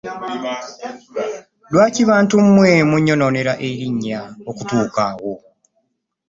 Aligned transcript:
Lwaki 1.71 2.01
bantu 2.09 2.35
mmwe 2.45 2.71
munnyonoonera 2.89 3.53
erinnya 3.69 4.19
okutuuka 4.49 5.01
awo? 5.11 5.33